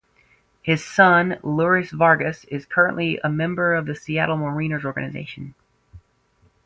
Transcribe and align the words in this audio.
His 0.63 0.83
son, 0.83 1.37
Leurys 1.43 1.91
Vargas, 1.91 2.43
is 2.45 2.65
currently 2.65 3.19
a 3.23 3.29
member 3.29 3.75
of 3.75 3.85
the 3.85 3.93
Seattle 3.93 4.37
Mariners 4.37 4.83
organization. 4.83 5.53